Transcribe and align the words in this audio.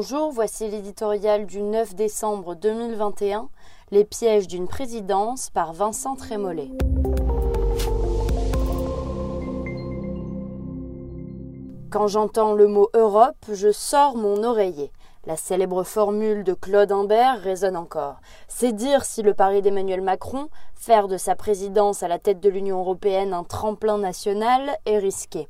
Bonjour, 0.00 0.30
voici 0.30 0.68
l'éditorial 0.68 1.44
du 1.44 1.60
9 1.60 1.96
décembre 1.96 2.54
2021, 2.54 3.48
Les 3.90 4.04
pièges 4.04 4.46
d'une 4.46 4.68
présidence 4.68 5.50
par 5.50 5.72
Vincent 5.72 6.14
Trémollet. 6.14 6.70
Quand 11.90 12.06
j'entends 12.06 12.52
le 12.52 12.68
mot 12.68 12.90
Europe, 12.94 13.44
je 13.52 13.72
sors 13.72 14.14
mon 14.14 14.44
oreiller. 14.44 14.92
La 15.26 15.36
célèbre 15.36 15.82
formule 15.82 16.44
de 16.44 16.54
Claude 16.54 16.92
Imbert 16.92 17.40
résonne 17.42 17.76
encore. 17.76 18.20
C'est 18.46 18.72
dire 18.72 19.04
si 19.04 19.22
le 19.22 19.34
pari 19.34 19.62
d'Emmanuel 19.62 20.00
Macron, 20.00 20.48
faire 20.76 21.08
de 21.08 21.16
sa 21.16 21.34
présidence 21.34 22.04
à 22.04 22.08
la 22.08 22.20
tête 22.20 22.38
de 22.38 22.48
l'Union 22.48 22.78
européenne 22.78 23.34
un 23.34 23.42
tremplin 23.42 23.98
national, 23.98 24.78
est 24.86 24.98
risqué. 24.98 25.48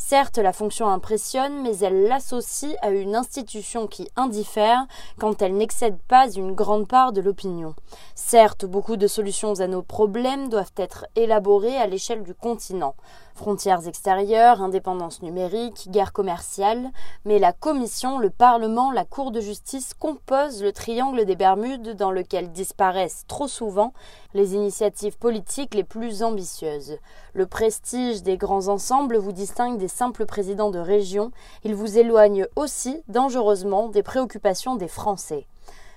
Certes, 0.00 0.38
la 0.38 0.52
fonction 0.52 0.88
impressionne, 0.88 1.60
mais 1.60 1.76
elle 1.78 2.04
l'associe 2.04 2.76
à 2.82 2.90
une 2.90 3.16
institution 3.16 3.88
qui 3.88 4.08
indiffère 4.14 4.86
quand 5.18 5.42
elle 5.42 5.56
n'excède 5.56 5.98
pas 6.06 6.30
une 6.30 6.54
grande 6.54 6.86
part 6.86 7.12
de 7.12 7.20
l'opinion. 7.20 7.74
Certes, 8.14 8.64
beaucoup 8.64 8.96
de 8.96 9.08
solutions 9.08 9.58
à 9.58 9.66
nos 9.66 9.82
problèmes 9.82 10.48
doivent 10.48 10.72
être 10.76 11.04
élaborées 11.16 11.76
à 11.76 11.88
l'échelle 11.88 12.22
du 12.22 12.32
continent. 12.32 12.94
Frontières 13.34 13.86
extérieures, 13.86 14.62
indépendance 14.62 15.22
numérique, 15.22 15.88
guerre 15.90 16.12
commerciale, 16.12 16.90
mais 17.24 17.38
la 17.38 17.52
Commission, 17.52 18.18
le 18.18 18.30
Parlement, 18.30 18.90
la 18.90 19.04
Cour 19.04 19.30
de 19.30 19.40
justice 19.40 19.94
composent 19.94 20.62
le 20.62 20.72
triangle 20.72 21.24
des 21.24 21.36
Bermudes 21.36 21.94
dans 21.96 22.10
lequel 22.10 22.50
disparaissent 22.50 23.24
trop 23.28 23.46
souvent 23.46 23.92
les 24.34 24.54
initiatives 24.54 25.18
politiques 25.18 25.74
les 25.74 25.84
plus 25.84 26.22
ambitieuses. 26.22 26.98
Le 27.32 27.46
prestige 27.46 28.22
des 28.22 28.36
grands 28.36 28.68
ensembles 28.68 29.16
vous 29.16 29.32
distingue 29.32 29.78
des 29.78 29.87
simples 29.88 30.26
présidents 30.26 30.70
de 30.70 30.78
région, 30.78 31.32
il 31.64 31.74
vous 31.74 31.98
éloigne 31.98 32.46
aussi 32.56 33.02
dangereusement 33.08 33.88
des 33.88 34.02
préoccupations 34.02 34.76
des 34.76 34.88
Français. 34.88 35.46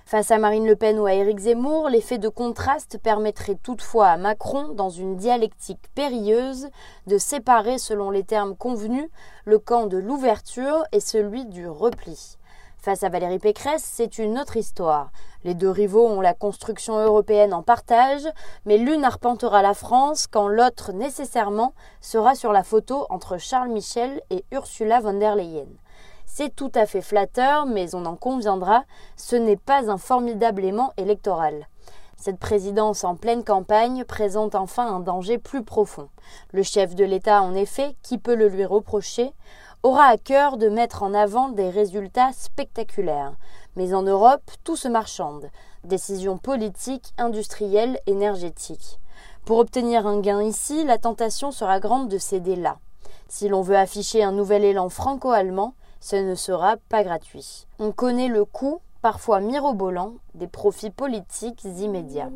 Face 0.04 0.30
à 0.30 0.38
Marine 0.38 0.66
Le 0.66 0.76
Pen 0.76 0.98
ou 0.98 1.06
à 1.06 1.14
Éric 1.14 1.38
Zemmour, 1.38 1.88
l'effet 1.88 2.18
de 2.18 2.28
contraste 2.28 2.98
permettrait 2.98 3.58
toutefois 3.62 4.08
à 4.08 4.16
Macron, 4.16 4.68
dans 4.68 4.90
une 4.90 5.16
dialectique 5.16 5.90
périlleuse, 5.94 6.68
de 7.06 7.18
séparer, 7.18 7.78
selon 7.78 8.10
les 8.10 8.24
termes 8.24 8.56
convenus, 8.56 9.08
le 9.44 9.58
camp 9.58 9.86
de 9.86 9.98
l'ouverture 9.98 10.84
et 10.92 11.00
celui 11.00 11.46
du 11.46 11.68
repli. 11.68 12.36
Face 12.84 13.04
à 13.04 13.08
Valérie 13.08 13.38
Pécresse, 13.38 13.84
c'est 13.86 14.18
une 14.18 14.40
autre 14.40 14.56
histoire. 14.56 15.12
Les 15.44 15.54
deux 15.54 15.70
rivaux 15.70 16.08
ont 16.08 16.20
la 16.20 16.34
construction 16.34 16.98
européenne 16.98 17.54
en 17.54 17.62
partage, 17.62 18.26
mais 18.66 18.76
l'une 18.76 19.04
arpentera 19.04 19.62
la 19.62 19.72
France 19.72 20.26
quand 20.26 20.48
l'autre 20.48 20.90
nécessairement 20.90 21.74
sera 22.00 22.34
sur 22.34 22.50
la 22.50 22.64
photo 22.64 23.06
entre 23.08 23.38
Charles 23.38 23.68
Michel 23.68 24.20
et 24.30 24.44
Ursula 24.50 24.98
von 24.98 25.12
der 25.12 25.36
Leyen. 25.36 25.68
C'est 26.26 26.56
tout 26.56 26.72
à 26.74 26.86
fait 26.86 27.02
flatteur, 27.02 27.66
mais 27.66 27.94
on 27.94 28.04
en 28.04 28.16
conviendra, 28.16 28.82
ce 29.14 29.36
n'est 29.36 29.56
pas 29.56 29.88
un 29.88 29.96
formidable 29.96 30.64
aimant 30.64 30.92
électoral. 30.96 31.68
Cette 32.16 32.38
présidence 32.38 33.04
en 33.04 33.14
pleine 33.14 33.44
campagne 33.44 34.04
présente 34.04 34.56
enfin 34.56 34.86
un 34.86 35.00
danger 35.00 35.38
plus 35.38 35.62
profond. 35.62 36.08
Le 36.52 36.64
chef 36.64 36.96
de 36.96 37.04
l'État, 37.04 37.42
en 37.42 37.54
effet, 37.54 37.96
qui 38.02 38.18
peut 38.18 38.34
le 38.36 38.48
lui 38.48 38.64
reprocher, 38.64 39.32
aura 39.82 40.04
à 40.04 40.16
cœur 40.16 40.56
de 40.56 40.68
mettre 40.68 41.02
en 41.02 41.14
avant 41.14 41.48
des 41.48 41.70
résultats 41.70 42.32
spectaculaires. 42.32 43.34
Mais 43.76 43.94
en 43.94 44.02
Europe, 44.02 44.50
tout 44.64 44.76
se 44.76 44.88
marchande. 44.88 45.50
Décisions 45.84 46.38
politiques, 46.38 47.12
industrielles, 47.18 47.98
énergétiques. 48.06 49.00
Pour 49.44 49.58
obtenir 49.58 50.06
un 50.06 50.20
gain 50.20 50.42
ici, 50.42 50.84
la 50.84 50.98
tentation 50.98 51.50
sera 51.50 51.80
grande 51.80 52.08
de 52.08 52.18
céder 52.18 52.54
là. 52.54 52.78
Si 53.28 53.48
l'on 53.48 53.62
veut 53.62 53.76
afficher 53.76 54.22
un 54.22 54.32
nouvel 54.32 54.62
élan 54.62 54.88
franco-allemand, 54.88 55.74
ce 56.00 56.16
ne 56.16 56.34
sera 56.34 56.76
pas 56.88 57.02
gratuit. 57.02 57.66
On 57.78 57.92
connaît 57.92 58.28
le 58.28 58.44
coût, 58.44 58.80
parfois 59.00 59.40
mirobolant, 59.40 60.14
des 60.34 60.46
profits 60.46 60.90
politiques 60.90 61.64
immédiats. 61.64 62.30